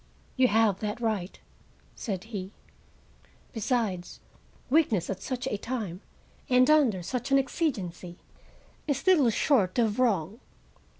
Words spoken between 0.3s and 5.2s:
"You have that right," said he; "besides, weakness